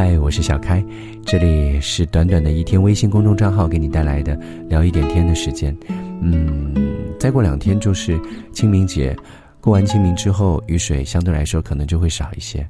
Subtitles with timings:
[0.00, 0.80] 嗨，我是小开，
[1.26, 4.38] 这里是短短的一天微信公众账号给你带来的
[4.68, 5.76] 聊一点天的时间。
[6.22, 6.72] 嗯，
[7.18, 8.16] 再过两天就是
[8.52, 9.16] 清明节，
[9.60, 12.64] 过完清明之后，雨水相对来说可能就会少一些，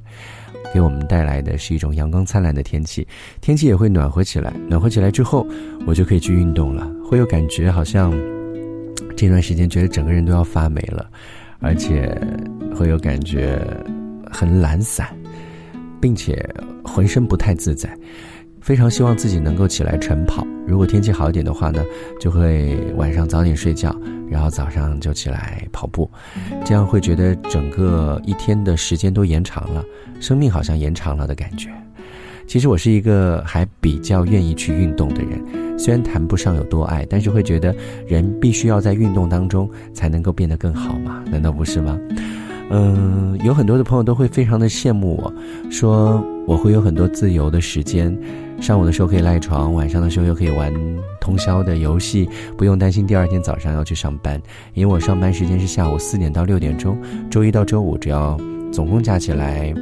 [0.73, 3.07] 给我们带来的是一种阳光灿烂的天气，
[3.43, 4.51] 天气也会暖和起来。
[4.67, 5.47] 暖和起来之后，
[5.87, 8.11] 我就可以去运动了，会有感觉，好像
[9.15, 11.07] 这段时间觉得整个人都要发霉了，
[11.61, 12.11] 而且
[12.75, 13.61] 会有感觉
[14.33, 15.15] 很懒散。
[16.01, 16.43] 并且
[16.85, 17.89] 浑身不太自在，
[18.61, 20.46] 非常希望自己能够起来晨跑。
[20.67, 21.82] 如果天气好一点的话呢，
[22.21, 23.95] 就会晚上早点睡觉，
[24.29, 26.11] 然后早上就起来跑步，
[26.64, 29.82] 这样会觉得整个一天的时间都延长了，
[30.21, 31.71] 生命好像延长了的感觉。
[32.47, 37.75] 其实我是一个还比较愿意去运动的人，虽然谈不上有多爱，但是会觉得
[38.06, 41.22] 人必须要在运动当中才能够变得更好嘛？
[41.30, 41.98] 难道不是吗？
[42.70, 45.33] 嗯，有很多的朋友都会非常的羡慕我，
[45.70, 48.14] 说我会有很多自由的时间，
[48.61, 50.72] 上午的时候可以赖床，晚上的时候又可以玩
[51.19, 54.41] 通宵的游戏，不用担心第二天早上要去上班，
[54.74, 56.98] 因为我上班时间是下午四点到六点钟，
[57.30, 58.39] 周一到周五只要
[58.70, 59.72] 总共加起来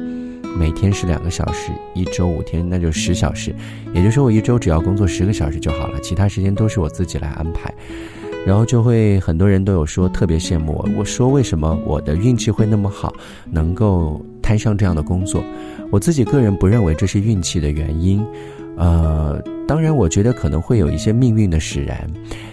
[0.57, 3.53] 每天是两个小时，一周五天那就十小时，
[3.93, 7.73] 也就是说我一周只要工作十个小时就好了，其他时间都是我自己来安排。
[8.47, 10.89] 然后就会很多人都有说特别羡慕我。
[10.97, 13.13] 我说为什么我的运气会那么好，
[13.51, 15.43] 能够摊上这样的工作？
[15.91, 18.25] 我自己个人不认为这是运气的原因，
[18.77, 19.37] 呃，
[19.67, 22.09] 当然我觉得可能会有一些命运的使然，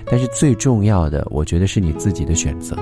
[0.06, 2.76] 但是最重要的，我觉得是你自己的选择。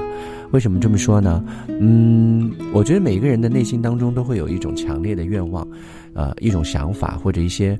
[0.52, 1.44] 为什么这么说呢？
[1.68, 5.68] 嗯，我觉得每一个人的内心当中都会有一种强烈的愿望，
[6.14, 7.78] 呃，一种想法或者一些。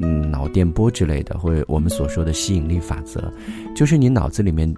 [0.00, 3.32] 嗯，脑电波之类的，或者我们所说的吸引力法则，
[3.74, 4.72] 就是你脑子里面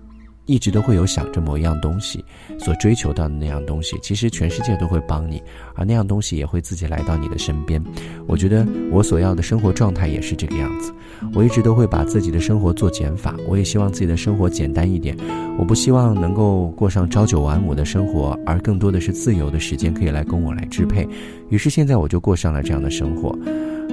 [0.46, 2.22] 一直都会有想着某一样东西，
[2.58, 5.42] 所追求到的那样东西，其实全世界都会帮你，
[5.74, 7.82] 而那样东西也会自己来到你的身边。
[8.26, 10.92] 我觉得我所要的生活状态也是这个样子。
[11.32, 15.16] 我一直都会把自己的生活做减法，我也希望自己的生活简单一点。
[15.56, 21.08] 我不希望能够过上朝九晚五的生活，而更多的是自由的时间可以来供我来支配。
[21.48, 23.34] 于是现在我就过上了这样的生活。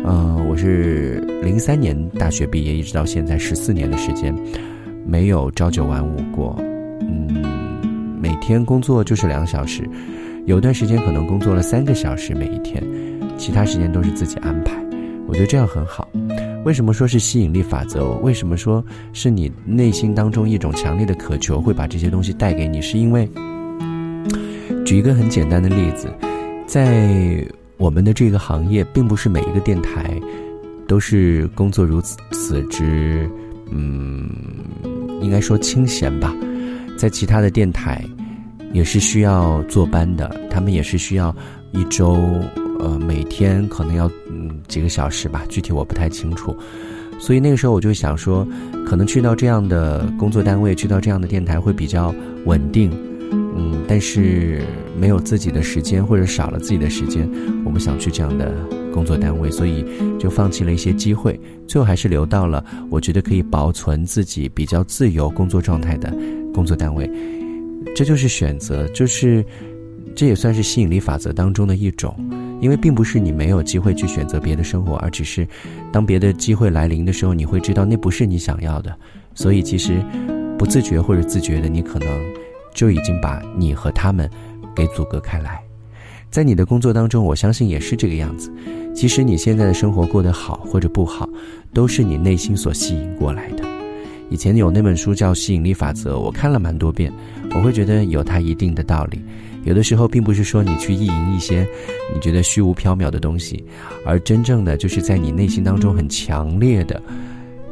[0.03, 4.35] 嗯，我是零三年大学毕业，一直到现在十四年的时间，
[5.06, 6.56] 没有朝九晚五过。
[7.01, 9.88] 嗯，每天工作就是两小时，
[10.45, 12.84] 有段时间可能工作了三个小时每一天，
[13.38, 14.73] 其他时间都是自己安排。
[15.28, 16.09] 我觉得这样很好。
[16.66, 18.09] 为什么说是吸引力法则？
[18.23, 18.83] 为什么说
[19.13, 22.81] 是你内心当中一种强烈的渴求会把这些东西带给你？
[22.81, 23.29] 是因为，
[24.83, 26.12] 举一个很简单的例子，
[26.66, 27.45] 在。
[27.81, 30.22] 我们的这个行业，并不是每一个电台
[30.88, 33.28] 都是工作如此之，
[33.72, 34.30] 嗯，
[35.19, 36.31] 应该说清闲吧。
[36.96, 38.06] 在其他的电台，
[38.72, 41.36] 也是需要坐班的，他们也是需要
[41.72, 42.19] 一周，
[42.80, 46.56] 呃，每天可能要嗯几个小时吧，具体我不太清楚。
[47.19, 48.48] 所以那个时候我就想说，
[48.86, 52.13] 可能去到这样的工作单位，去到这样的电台会比较
[52.46, 52.92] 稳定。
[53.61, 54.63] 嗯，但是
[54.99, 57.29] 没有自己的时间，或者少了自己的时间，
[57.63, 58.51] 我不想去这样的
[58.91, 59.85] 工作单位，所以
[60.17, 66.11] 就放弃了一些机会，最后还是留到了我觉得可以保存自己比较自由工作状态的
[66.51, 67.07] 工作单位。
[67.95, 69.45] 这就是选择，就是
[70.16, 72.16] 这也算是吸引力法则当中的一种，
[72.61, 75.47] 因为并不是你没有机会去选择别的生活，而只是
[75.91, 78.95] 当别的机会来临的时候，你会知道那不是你想要的，
[79.35, 80.03] 所以其实
[80.57, 82.07] 不自觉或者自觉的，你可能。
[82.73, 84.29] 就已经把你和他们
[84.75, 85.61] 给阻隔开来，
[86.29, 88.51] 在你的工作当中，我相信也是这个样子。
[88.93, 91.29] 其实你现在的生活过得好或者不好，
[91.73, 93.63] 都是你内心所吸引过来的。
[94.29, 97.11] 以前有那本书叫《吸引力法则》，我看了蛮多遍，
[97.53, 99.21] 我会觉得有它一定的道理。
[99.63, 101.67] 有的时候，并不是说你去意淫一些
[102.13, 103.63] 你觉得虚无缥缈的东西，
[104.05, 107.01] 而真正的就是在你内心当中很强烈的，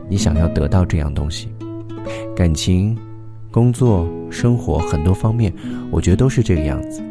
[0.10, 1.48] 你想要得到这样东西，
[2.36, 2.98] 感情。
[3.52, 5.54] 工作、生活很多方面，
[5.92, 7.02] 我觉得都是这个样子。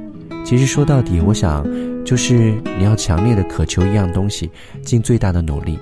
[0.45, 1.67] 其实说到底，我想
[2.05, 4.51] 就是你要强烈的渴求一样东西，
[4.83, 5.79] 尽最大的努力。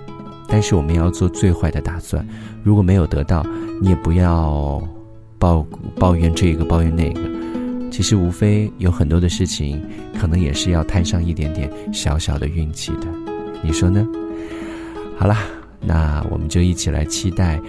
[0.49, 2.27] 但是我们要做最坏的打算。
[2.63, 3.45] 如果没有得到，
[3.83, 4.81] 你也不要
[5.39, 5.67] 抱
[5.99, 7.21] 抱怨这个抱怨那个。
[7.91, 9.83] 其实无非有很多的事情，
[10.19, 13.07] 可能也是要摊上一点点小小的运气的。
[13.63, 14.07] 你说呢？
[15.19, 15.39] 好啦，
[15.81, 17.61] 那我们就一起来期待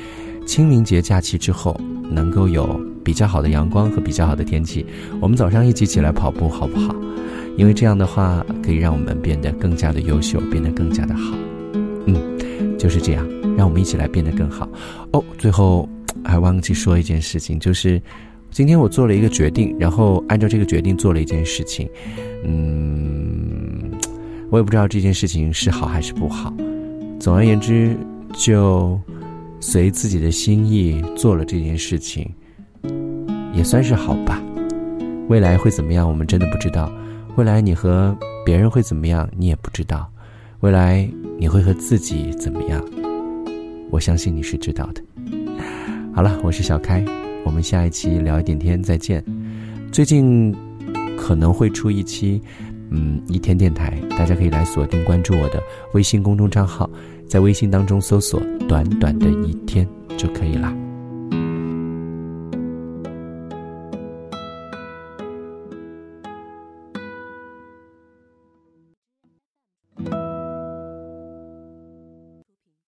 [0.48, 1.80] 清明节假期之后。
[2.10, 4.86] 能够有比较好的阳光和比较好的天气，
[5.20, 6.96] 我们早上一起起来跑步好不好？
[7.58, 11.36] 因为这样的话可以让我们变得更加的优秀，变得更加的好。
[12.06, 12.18] 嗯，
[12.80, 13.28] 就是这样，
[13.58, 14.66] 让我们一起来变得更好。
[15.12, 15.88] 哦，最后
[16.24, 18.02] 还忘记说一件事情，就是
[18.52, 21.90] 今天我做了一个决定，然后按照这个决定做了一件事情。
[22.46, 23.92] 嗯，
[24.50, 26.54] 我也不知道这件事情是好还是不好。
[27.20, 27.98] 总而言之，
[28.32, 28.98] 就
[29.60, 32.30] 随自己的心意做了这件事情，
[33.54, 34.42] 也算是好吧。
[35.28, 36.92] 未来会怎么样，我们真的不知道。
[37.36, 40.10] 未来你和别人会怎么样，你也不知道。
[40.62, 41.08] 未来
[41.38, 42.84] 你会和自己怎么样？
[43.90, 45.02] 我相信你是知道的。
[46.14, 47.04] 好了，我是小开，
[47.44, 49.24] 我们下一期聊一点天再见。
[49.92, 50.56] 最近
[51.18, 52.42] 可能会出一期，
[52.90, 55.62] 嗯，一天电台，大家可以来锁定关注我的
[55.94, 56.90] 微信公众账号，
[57.28, 59.88] 在微信当中搜索“短短的一天”
[60.18, 60.87] 就可以了。